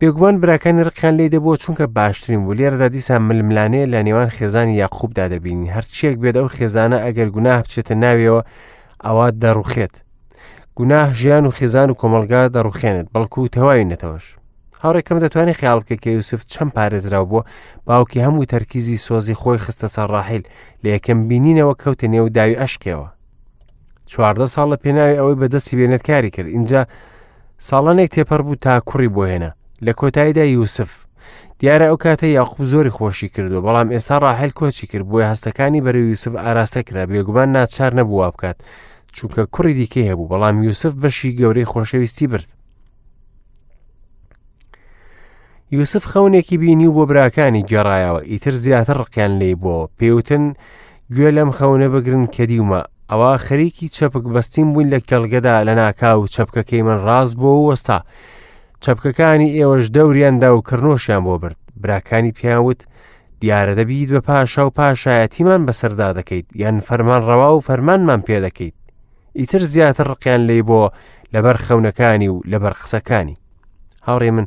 بێگومان 0.01 0.35
براکانی 0.43 0.83
ڕکان 0.89 1.15
لێ 1.19 1.27
دەبوو 1.35 1.57
چونکە 1.63 1.85
باشترین 1.99 2.41
بوو 2.45 2.55
لێرەدا 2.59 2.89
دیسان 2.95 3.23
ململانەیە 3.29 3.87
لە 3.93 3.99
نێوان 4.07 4.29
خێزانی 4.37 4.79
یاخوبدا 4.83 5.25
دەبینی 5.33 5.73
هەرچیەک 5.77 6.17
بێت 6.23 6.37
ئەو 6.41 6.49
خێزانە 6.57 6.99
ئەگەر 7.07 7.29
گونا 7.35 7.53
بچێتە 7.65 7.95
ناویەوە 8.03 8.41
ئەوە 9.05 9.27
دەڕوخێت 9.43 9.95
گوناه 10.79 11.09
ژیان 11.21 11.45
و 11.47 11.51
خێزان 11.59 11.89
و 11.91 11.99
کۆمەلگا 12.01 12.43
دەڕوخێنێت 12.55 13.09
بەڵکو 13.15 13.39
و 13.45 13.51
تەواوی 13.55 13.89
نەتەوەش 13.93 14.27
هاوڕێکم 14.85 15.19
دەتوانێت 15.25 15.57
خیال 15.61 15.79
بکە 15.81 15.97
کە 16.03 16.11
یوسف 16.19 16.41
چەند 16.53 16.71
پارێزرا 16.77 17.21
بووە 17.31 17.43
باوکی 17.87 18.23
هەموو 18.27 18.49
تەرکیزی 18.53 19.03
سۆزی 19.07 19.39
خۆی 19.41 19.59
خستە 19.65 19.89
سەر 19.95 20.09
ڕاحیل 20.15 20.45
لە 20.83 20.89
یەکەم 20.97 21.19
بینینەوە 21.29 21.75
کەوتە 21.83 22.07
نێو 22.15 22.27
داوی 22.37 22.61
ئەشکەوە 22.61 23.09
چواردە 24.11 24.47
ساڵ 24.55 24.67
لە 24.73 24.77
پێناوی 24.83 25.19
ئەوەی 25.19 25.39
بەدەستی 25.41 25.77
بێنەتکاری 25.79 26.31
کرد 26.37 26.51
اینجا 26.57 26.81
ساڵانێک 27.69 28.09
تێپەر 28.15 28.41
بوو 28.47 28.55
تا 28.65 28.73
کوڕی 28.89 29.09
بۆ 29.15 29.23
هێنا 29.31 29.51
لە 29.87 29.93
کۆتاییدا 30.01 30.45
یوسف 30.57 30.91
دیارە 31.61 31.87
ئەو 31.91 31.97
کاتە 32.05 32.25
یاخوب 32.37 32.63
زۆری 32.73 32.93
خۆشی 32.99 33.29
کردو 33.35 33.59
بەڵام 33.67 33.89
ئێستا 33.95 34.17
ڕاحل 34.25 34.51
کۆچی 34.59 34.87
کرد 34.91 35.07
بۆی 35.11 35.29
هەستەکانی 35.31 35.83
بەرە 35.87 36.01
یوسف 36.13 36.33
ئاراسەکرا 36.45 37.03
بێگومان 37.11 37.49
ناچار 37.57 37.93
نەبووە 37.99 38.27
بکات 38.35 38.59
چونکە 39.17 39.43
کوڕی 39.55 39.75
دیکەی 39.79 40.09
هەبوو 40.11 40.31
بەڵام 40.31 40.57
یوسف 40.69 40.93
بەشی 41.03 41.37
گەورەی 41.39 41.69
خۆشەویستی 41.73 42.27
برد 42.33 42.49
یوسف 45.71 46.05
خەونێکی 46.13 46.57
بینی 46.63 46.87
و 46.87 46.93
بۆ 46.97 47.07
براکانی 47.09 47.65
گێڕایەوە 47.71 48.21
ئیتر 48.33 48.53
زیاتر 48.65 48.97
ڕقیان 49.03 49.33
لێ 49.41 49.53
بۆ 49.63 49.77
پێوتن 49.99 50.45
گوێ 51.15 51.31
لەم 51.37 51.51
خەونە 51.59 51.89
بگرن 51.95 52.27
کە 52.35 52.41
دیومە 52.51 52.81
ئەوە 53.11 53.31
خەریکی 53.47 53.89
چەپک 53.97 54.25
بەستیم 54.35 54.69
بووین 54.73 54.89
لە 54.95 54.99
کەلگەدا 55.09 55.55
لە 55.67 55.75
ناکاو 55.81 56.27
چەپکەکەی 56.35 56.83
من 56.89 56.99
ڕاز 57.07 57.31
بۆ 57.41 57.53
وەستا 57.69 57.99
چەپکەکانی 58.85 59.51
ئێوەش 59.59 59.85
دەوریاندا 59.97 60.49
و 60.55 60.63
کڕنۆشیان 60.69 61.23
بۆ 61.27 61.35
برد 61.43 61.57
براکانی 61.83 62.33
پیاوت 62.39 62.81
دیارە 63.45 63.73
دەبییت 63.79 64.11
بە 64.15 64.21
پاشا 64.29 64.63
و 64.67 64.71
پاشایەتیمان 64.79 65.63
بەسەردا 65.69 66.09
دەکەیت 66.19 66.47
یان 66.63 66.79
فەرمان 66.87 67.23
ڕەوا 67.29 67.51
و 67.57 67.61
فەرمانمان 67.69 68.21
پێ 68.27 68.37
دەکەیت 68.47 68.77
ئیتر 69.39 69.63
زیاتر 69.73 70.07
ڕقیان 70.13 70.43
لێ 70.49 70.59
بۆ 70.69 70.83
لەبەر 71.33 71.57
خەونەکانی 71.65 72.29
و 72.33 72.41
لەبەر 72.51 72.75
قسەکانی 72.81 73.37
هاوڕێ 74.05 74.31
من 74.37 74.47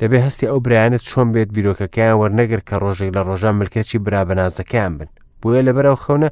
دەبێ 0.00 0.18
هەستی 0.26 0.48
ئەو 0.50 0.58
برایانت 0.64 1.02
چۆن 1.10 1.28
بێت 1.34 1.50
بیرۆکەکەیان 1.56 2.16
وەرنەگر 2.20 2.60
کە 2.68 2.76
ڕۆژێک 2.82 3.10
لە 3.16 3.22
ڕۆژان 3.28 3.54
ملکەچی 3.60 3.98
برابنازەکەیان 4.04 4.92
بن 4.98 5.06
بۆیە 5.42 5.62
لەبەرەو 5.68 5.96
خەونە 6.04 6.28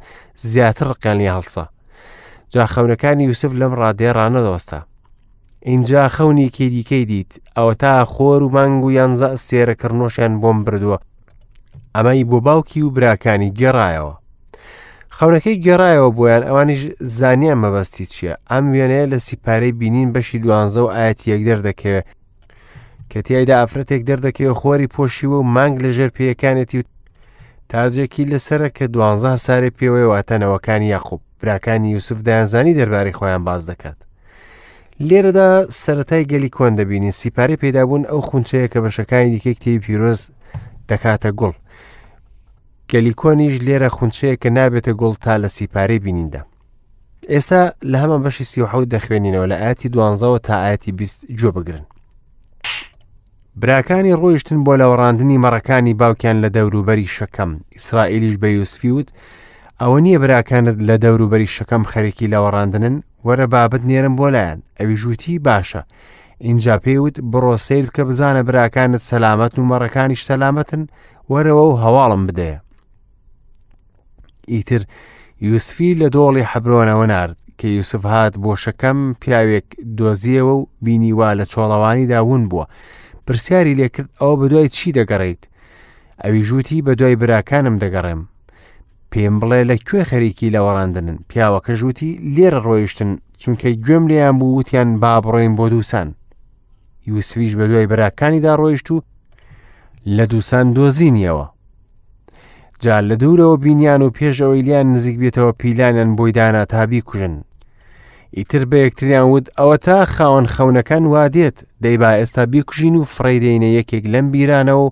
زیاتر 0.51 0.87
ڕقانی 0.93 1.33
هەڵسە 1.35 1.65
جا 2.53 2.63
خەونەکانی 2.73 3.25
یوسف 3.31 3.53
لەم 3.61 3.73
ڕادێڕانە 3.81 4.41
دۆستا 4.47 4.81
اینجا 5.71 6.03
خەونی 6.15 6.49
کێ 6.57 6.67
دیکەی 6.75 7.05
دیت 7.11 7.33
ئەوە 7.57 7.75
تا 7.81 7.93
خۆر 8.13 8.41
و 8.45 8.49
مانگ 8.57 8.85
و 8.85 8.91
یانزە 8.99 9.31
سێرەکردنۆشیان 9.49 10.33
بۆم 10.41 10.59
بردووە 10.65 10.99
ئەمەی 11.97 12.23
بۆ 12.31 12.39
باوکی 12.47 12.81
و 12.83 12.91
براکانی 12.97 13.53
گێڕایەوە 13.59 14.15
خەونەکەی 15.19 15.57
گێڕایەوە 15.65 16.11
بۆیان 16.17 16.43
ئەوانیش 16.47 16.83
زانیان 17.19 17.59
مەبەستی 17.63 18.05
چییە 18.13 18.35
ئەم 18.51 18.65
وێنەیە 18.73 19.05
لە 19.13 19.19
سیپارەی 19.27 19.73
بینین 19.81 20.09
بەشی 20.15 20.39
دوانزە 20.45 20.79
و 20.85 20.93
ئاەتی 20.95 21.29
یەکدەر 21.33 21.61
دەکەوێت 21.69 22.07
کە 23.13 23.21
تیایدا 23.27 23.55
ئافرەتێک 23.61 24.03
دەردەکەوە 24.09 24.55
خۆری 24.61 24.93
پۆشیوە 24.95 25.37
و 25.41 25.49
مانگ 25.55 25.75
لە 25.85 25.91
ژێر 25.97 26.11
پێیەکانێتی 26.17 26.79
و 26.81 26.89
تاجێکی 27.73 28.25
لەسرە 28.33 28.69
کە 28.77 28.85
دوانزە 28.95 29.33
سارێ 29.47 29.71
پێوەی 29.79 30.07
واتەنەوەکانی 30.13 30.93
یاخوب 30.95 31.21
براکانی 31.41 31.93
یوسف 31.97 32.19
دایانزانی 32.27 32.77
دەربارەی 32.79 33.17
خۆیان 33.19 33.43
باز 33.49 33.63
دەکات. 33.71 33.99
لێرەدا 35.09 35.49
سەتای 35.83 36.25
گەلی 36.33 36.51
کۆن 36.57 36.73
دەبینی 36.79 37.13
سیپارە 37.21 37.57
پێدابوون 37.63 38.03
ئەو 38.11 38.21
خونچەیە 38.29 38.67
کە 38.73 38.79
بەشەکانی 38.85 39.31
دیکەک 39.35 39.59
تێی 39.65 39.79
پیرۆز 39.85 40.21
دەکاتە 40.91 41.31
گوڵ. 41.41 41.55
گەلیکۆنیش 42.93 43.55
لێرە 43.67 43.89
خونچەیە 43.97 44.35
کە 44.43 44.49
نابێتە 44.59 44.93
گوڵ 45.01 45.15
تا 45.25 45.35
لە 45.43 45.47
سیپارەی 45.57 46.03
بینیندا. 46.05 46.43
ئێستا 47.33 47.63
لە 47.91 47.97
هەمە 48.03 48.19
بەشی 48.25 48.45
سیحوت 48.51 48.89
دەخوێنینەوە 48.95 49.47
لە 49.53 49.57
ئاتی 49.63 49.89
دوانزەوە 49.95 50.39
تا 50.47 50.55
ئاەتی 50.75 50.93
بیست 50.99 51.19
جۆ 51.41 51.51
بگرن. 51.57 51.85
براکانی 53.63 54.13
ڕۆیشتن 54.21 54.59
بۆ 54.67 54.73
لەوەڕاندنی 54.81 55.39
مەڕەکانی 55.45 55.95
باوکیان 56.01 56.37
لە 56.45 56.49
دەوروبەری 56.57 57.13
شەکەم 57.17 57.51
ئیسرائیلیش 57.77 58.37
بە 58.43 58.49
یوسفیوت 58.59 59.09
ئەوە 59.81 59.99
نییە 60.05 60.19
براکانت 60.25 60.77
لە 60.89 60.97
دەوروبەری 61.05 61.49
شەکەم 61.57 61.83
خەرێکی 61.91 62.31
لەوەڕاندنن 62.33 62.97
وەرە 63.27 63.47
بابت 63.55 63.83
نێرم 63.91 64.15
بۆ 64.19 64.27
لایەن 64.35 64.59
ئەوی 64.79 64.97
ژووتی 65.03 65.39
باشە 65.47 65.81
اینجا 66.47 66.75
پێوت 66.85 67.17
بڕۆ 67.33 67.55
سیر 67.67 67.87
کە 67.97 68.03
بزانە 68.09 68.43
براکانت 68.49 69.01
سەلامەت 69.11 69.53
و 69.59 69.63
مەڕەکانیش 69.71 70.23
سەلامەتن 70.31 70.83
وەرەوە 71.33 71.65
و 71.71 71.75
هەواڵم 71.83 72.23
بدەیە 72.29 72.59
ئیتر 74.53 74.83
یوسفی 75.41 75.91
لە 76.01 76.07
دۆڵی 76.15 76.45
حەبرۆنەوە 76.53 77.07
نرد 77.13 77.37
کە 77.59 77.65
یوسف 77.77 78.03
هات 78.13 78.35
بۆ 78.43 78.53
شەکەم 78.65 78.99
پیاوێک 79.23 79.67
دۆزیەوە 79.99 80.55
و 80.59 80.67
بینیوا 80.85 81.31
لە 81.39 81.45
چۆڵەوانی 81.53 82.07
داون 82.13 82.45
بووە 82.51 82.67
پرسیاری 83.29 83.75
لێکرد 83.81 84.11
ئەو 84.21 84.35
بە 84.41 84.47
دوای 84.53 84.69
چی 84.77 84.89
دەگەڕیت 84.99 85.43
ئەوی 86.25 86.43
ژووتی 86.49 86.83
بە 86.87 86.93
دوای 86.99 87.17
براکانم 87.23 87.77
دەگەڕێم 87.83 88.21
پێم 89.13 89.35
بڵێ 89.41 89.61
لە 89.71 89.77
کوێ 89.89 90.03
خەریکی 90.11 90.53
لەوەڕاندنن 90.55 91.19
پیاوەکە 91.29 91.73
ژووتی 91.81 92.11
لێرە 92.35 92.61
ڕۆیشتن 92.67 93.11
چونکە 93.43 93.69
گوێم 93.85 94.05
لیان 94.11 94.35
بوو 94.39 94.59
وتیان 94.59 94.89
با 95.03 95.13
بڕۆین 95.25 95.53
بۆ 95.59 95.67
دووسان 95.73 96.09
یوسفیش 97.09 97.53
بە 97.59 97.65
دوای 97.71 97.87
براکانیدا 97.93 98.53
ڕۆیشت 98.61 98.89
و 98.95 98.97
لە 100.17 100.25
دووسان 100.31 100.67
دۆزینیەوە 100.77 101.47
جا 102.83 102.97
لە 103.09 103.15
دوورەوە 103.23 103.57
بینیان 103.65 104.03
و 104.03 104.11
پێشەوەی 104.19 104.65
لیان 104.67 104.87
نزیک 104.93 105.17
بێتەوە 105.23 105.53
پیلانیان 105.61 106.11
بۆی 106.17 106.33
دانا 106.37 106.65
تابی 106.73 107.01
کوژن 107.09 107.35
ئیتر 108.37 108.65
بە 108.71 108.77
یەکتریان 108.85 109.29
ود 109.31 109.47
ئەوە 109.59 109.77
تا 109.85 110.05
خاوەن 110.15 110.47
خەونەکان 110.57 111.05
وادێت 111.15 111.59
دەیبا 111.85 112.11
ئێستا 112.19 112.43
بیکوژین 112.53 112.95
و 112.97 113.05
فڕیدینە 113.15 113.69
یەکێک 113.79 114.05
لەم 114.13 114.27
بیرانەوە 114.33 114.85
و 114.87 114.91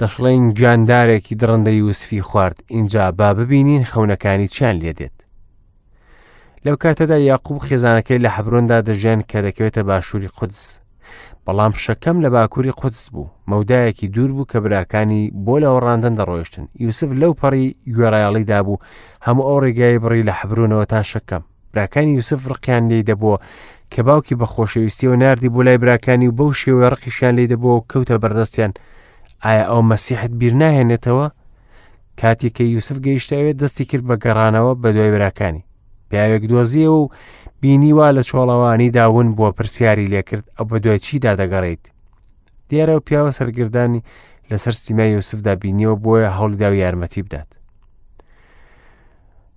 دەشڵێن 0.00 0.42
گیاندارێکی 0.58 1.34
درڕندەی 1.40 1.82
وسفی 1.86 2.20
خوارد 2.28 2.58
اینجا 2.66 3.04
با 3.18 3.28
ببینین 3.34 3.82
خەونەکانی 3.90 4.48
چیان 4.54 4.76
لێدێت 4.82 5.16
لەو 6.64 6.76
کاتەدا 6.82 7.18
یاقوب 7.30 7.58
خێزانەکەی 7.66 8.22
لە 8.24 8.28
حەبرۆندا 8.34 8.78
دەژیان 8.86 9.20
کە 9.30 9.38
دەکەوێتە 9.46 9.82
باشووری 9.88 10.28
قودس 10.36 10.80
بەڵام 11.46 11.72
شەکەم 11.84 12.16
لە 12.24 12.28
باکووری 12.34 12.72
قودس 12.80 13.10
بوو 13.10 13.28
مەودایەکی 13.50 14.08
دوور 14.14 14.30
بوو 14.36 14.48
کە 14.52 14.56
براکانی 14.64 15.32
بۆ 15.44 15.54
لەوە 15.62 15.80
ڕاندن 15.86 16.14
دەڕۆیشتن 16.18 16.64
یوسف 16.84 17.10
لەو 17.20 17.32
پەڕی 17.40 17.66
گوێڕایاڵیدا 17.96 18.58
بوو 18.66 18.82
هەموو 19.26 19.46
ئەو 19.48 19.58
ڕێگای 19.64 19.98
بڕی 20.02 20.26
لە 20.28 20.32
حەبرونەوە 20.40 20.84
تا 20.92 21.02
شەکەم 21.12 21.44
براکانی 21.76 22.10
یوسف 22.18 22.40
ڕقیان 22.52 22.82
لێ 22.90 23.00
دەبووە 23.10 23.36
کە 23.92 24.00
باوکی 24.06 24.34
بە 24.40 24.46
خۆشەویستیەوە 24.54 25.16
نردی 25.22 25.48
بۆ 25.54 25.60
لای 25.66 25.78
براکانی 25.82 26.26
و 26.28 26.36
بەو 26.38 26.50
شێوە 26.60 26.86
ڕقیشان 26.94 27.32
لێ 27.38 27.46
دەبەوە 27.52 27.74
و 27.78 27.84
کەوتە 27.90 28.16
بەردەستیان 28.22 28.72
ئایا 29.44 29.64
ئەو 29.70 29.82
مەسیحت 29.90 30.32
بیر 30.40 30.54
ناهێنێتەوە 30.62 31.26
کاتێککە 32.20 32.64
یوسف 32.76 32.96
گەیشتاوێت 33.06 33.56
دەستی 33.62 33.84
کرد 33.90 34.04
بە 34.10 34.16
گەڕانەوە 34.24 34.72
بە 34.82 34.88
دوای 34.96 35.12
براکانی 35.16 35.62
پیاوێک 36.10 36.44
دۆزیەوە 36.50 36.96
و 37.02 37.08
بینیوا 37.62 38.06
لە 38.16 38.22
چۆڵەوانی 38.28 38.90
داون 38.96 39.28
بووە 39.36 39.50
پرسیاری 39.56 40.06
لێکرد 40.12 40.44
ئەو 40.56 40.64
بە 40.70 40.76
دوای 40.84 40.98
چیدا 41.06 41.32
دەگەڕیت 41.40 41.84
دیارە 42.70 42.94
و 42.96 43.00
پیاوە 43.06 43.30
سەرگردانی 43.38 44.02
لەسەر 44.50 44.74
سیمای 44.84 45.10
یوسفدا 45.16 45.52
بینیەوە 45.62 45.96
بۆیە 46.04 46.30
هەوڵدا 46.38 46.66
و 46.70 46.74
یارمەتی 46.82 47.22
بدات 47.26 47.50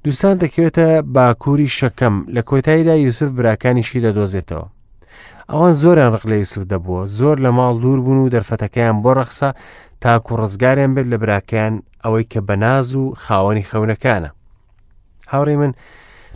دووسان 0.08 0.38
دەکەوێتە 0.44 0.88
باکووری 1.16 1.68
شەکەم 1.80 2.16
لە 2.36 2.42
کۆتاییدا 2.50 2.96
یوسف 3.06 3.30
براکانیشی 3.40 4.02
دەدۆزێتەوە 4.06 4.66
ئەوان 5.52 5.72
زۆریان 5.82 6.10
ڕق 6.16 6.26
لە 6.32 6.36
یوسف 6.44 6.64
دەبووە 6.72 7.02
زۆر 7.18 7.38
لە 7.46 7.50
ماڵ 7.58 7.74
دوور 7.82 8.00
بوون 8.06 8.20
و 8.20 8.30
دەرفەتەکەیان 8.36 8.98
بۆ 9.04 9.12
ڕەخسا 9.18 9.50
تاکو 10.04 10.34
ڕزگاریان 10.42 10.92
بێت 10.96 11.08
لە 11.12 11.18
براکەیان 11.24 11.74
ئەوەی 12.04 12.24
کە 12.32 12.40
بەناز 12.48 12.90
و 12.96 13.04
خاوەنی 13.24 13.66
خەونەکانە 13.70 14.30
هاوڕێ 15.32 15.56
من 15.62 15.72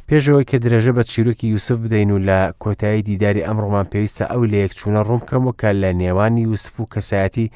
پێشەوەی 0.08 0.46
کە 0.50 0.58
درێژە 0.64 0.92
بە 0.98 1.04
چیرۆکی 1.12 1.48
یوسف 1.54 1.78
بدەین 1.84 2.12
و 2.12 2.20
لە 2.30 2.40
کۆتایی 2.64 3.02
دیداری 3.10 3.46
ئەمڕۆمان 3.46 3.86
پێویستە 3.92 4.24
ئەو 4.32 4.44
لە 4.52 4.58
یەک 4.64 4.74
چوونە 4.80 5.02
ڕوم 5.10 5.22
کەمەکە 5.30 5.70
لە 5.82 5.90
نێوانی 6.02 6.42
یوسف 6.48 6.74
و 6.80 6.88
کەسایەتی 6.94 7.52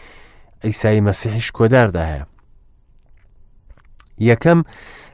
ئەیسایی 0.64 1.06
مەسیحش 1.08 1.48
کۆداردا 1.58 2.04
هەیە 2.14 2.26
یەکەم 4.30 4.60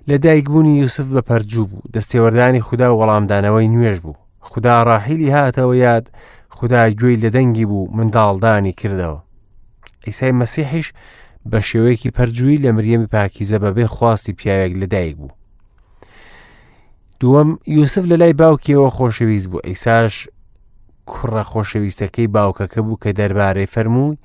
لە 0.10 0.18
دایکبوونی 0.18 0.78
یوسف 0.80 1.06
بە 1.16 1.22
پەرجوو 1.30 1.68
بوو 1.68 1.82
دەستێوەردانی 1.98 2.60
خوددا 2.68 2.88
وەڵامدانەوەی 2.92 3.72
نوێژ 3.74 3.98
بوو 4.04 4.16
خدا 4.40 4.74
ڕاحیلی 4.88 5.34
هاتەوە 5.36 5.76
یاد 5.76 6.06
خدا 6.50 6.90
گوێی 7.00 7.18
لە 7.24 7.30
دەنگی 7.36 7.66
بوو 7.72 7.90
منداڵدانی 7.98 8.74
کردەوە 8.82 9.20
ئیسای 10.08 10.32
مەسیحش 10.40 10.88
بە 11.52 11.60
شێوەیەکی 11.70 12.14
پەرجووی 12.18 12.58
لە 12.64 12.70
مریەمی 12.78 13.08
پاکیزە 13.14 13.58
بەبێ 13.64 13.86
خواستی 13.96 14.34
پیاوێک 14.34 14.74
لەدایک 14.82 15.16
بوو 15.18 15.32
دووەم 17.22 17.50
یوسف 17.68 18.04
لە 18.12 18.16
لای 18.22 18.34
باوکیەوە 18.42 18.90
خۆشەویست 18.98 19.48
بوو 19.52 19.62
ئەیساش 19.68 20.16
کوڕە 21.10 21.44
خۆشەویستەکەی 21.52 22.28
باوکەکە 22.36 22.80
بوو 22.86 22.98
کە 23.04 23.10
دەربارەی 23.20 23.72
فەرمووی 23.74 24.18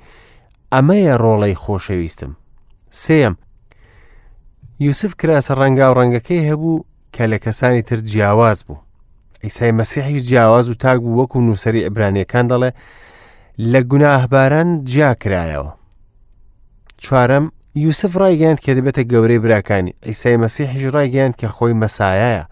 ئەمەیە 0.73 1.15
ڕۆڵەی 1.23 1.55
خۆشەویستم 1.65 2.33
سێم 3.05 3.35
یوسف 4.81 5.13
کراسە 5.23 5.53
ڕەنگا 5.61 5.87
و 5.91 5.95
ڕەنگەکەی 5.99 6.45
هەبوو 6.49 6.85
کە 7.13 7.25
لە 7.33 7.39
کەسانی 7.45 7.83
تر 7.89 8.01
جیاواز 8.01 8.65
بوو 8.65 8.77
ئیسای 9.45 9.73
مەسیحی 9.73 10.21
جیاواز 10.29 10.71
و 10.71 10.75
تاک 10.75 11.01
بوو 11.01 11.25
وەکو 11.25 11.37
نووسری 11.37 11.87
عبرانیەکان 11.89 12.47
دەڵێ 12.51 12.71
لە 13.73 13.81
گوناهباران 13.91 14.85
جیا 14.85 15.15
کرایەوە 15.23 15.71
چوارەم 17.05 17.45
یوسف 17.77 18.13
ڕایگەاند 18.21 18.61
کە 18.65 18.71
دەبێتە 18.77 19.03
گەورەی 19.13 19.39
براکانی 19.45 19.95
ئیسای 20.09 20.37
مەسیحش 20.45 20.83
ڕایگەاند 20.95 21.35
کە 21.41 21.49
خۆی 21.57 21.73
مەسایە 21.83 22.45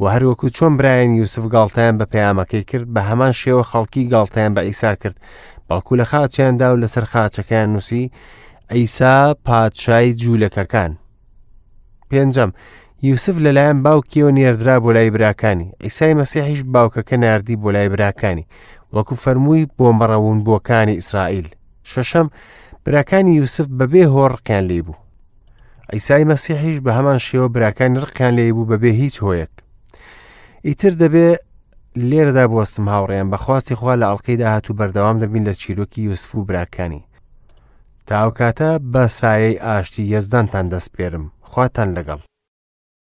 و 0.00 0.04
هەروەکو 0.14 0.46
چۆن 0.56 0.72
برایەن 0.78 1.10
یوسف 1.20 1.44
گاڵتیان 1.54 1.94
بە 2.00 2.04
پەیامەکەی 2.12 2.64
کرد 2.70 2.86
بە 2.94 3.00
هەمان 3.08 3.32
شێوە 3.40 3.64
خەڵکی 3.70 4.02
گاڵتیان 4.12 4.52
بە 4.56 4.60
ئیسا 4.68 4.94
کرد 4.94 5.16
بەڵکو 5.68 5.92
لە 6.00 6.04
خاچیاندا 6.10 6.68
و 6.74 6.80
لەسەر 6.82 7.04
خاچەکەیان 7.12 7.68
نووسی 7.76 8.10
ئەیسا 8.72 9.14
پادشای 9.46 10.14
جوولەکەکان 10.14 10.92
پێنجەم 12.10 12.50
یوسف 13.10 13.36
لەلایەن 13.44 13.78
باوکیەوە 13.84 14.30
نێردرا 14.38 14.76
بۆ 14.84 14.90
لای 14.96 15.10
براکانی 15.14 15.66
ئیسای 15.86 16.14
مەسیحیش 16.20 16.60
باوکەکە 16.74 17.16
نردی 17.24 17.56
بۆ 17.62 17.68
لای 17.76 17.88
براکانی 17.94 18.44
وەکو 18.94 19.14
فەرمووی 19.24 19.66
بۆ 19.78 19.86
مەڕەون 20.00 20.38
بۆکانی 20.46 20.96
ئیسرائیل 21.00 21.48
شەشەم 21.90 22.26
براکانی 22.84 23.32
یوسف 23.40 23.66
بەبێ 23.78 24.02
هۆڕکیان 24.14 24.64
لێ 24.70 24.80
بوو 24.86 24.96
ئیسای 25.96 26.24
مەسیحیش 26.32 26.76
بە 26.84 26.90
هەمان 26.98 27.18
شێوە 27.26 27.46
براکان 27.54 27.90
ڕقیان 28.04 28.32
لێ 28.38 28.44
بوو 28.56 28.70
بەبێ 28.72 28.90
هیچ 29.02 29.14
هۆیەک 29.24 29.52
ئیتر 30.66 30.92
دەبێ 31.02 31.28
لێرەدا 32.10 32.44
بوەستم 32.52 32.86
هاوڕێیان 32.92 33.28
بەخواستی 33.32 33.74
خوا 33.78 33.94
لە 34.00 34.04
ئەڵلقەی 34.08 34.36
داهات 34.42 34.66
و 34.70 34.74
بەردەوام 34.78 35.16
دەبین 35.22 35.44
لە 35.48 35.52
چیرۆکی 35.62 36.00
یوسف 36.08 36.30
و 36.34 36.44
براکانی 36.48 37.02
تاوکاتە 38.10 38.68
بە 38.92 39.02
سایەی 39.20 39.60
ئاشتی 39.66 40.02
یەزدانتان 40.14 40.66
دەستپێرم 40.72 41.24
خواتان 41.52 41.88
لەگەڵ 41.98 42.20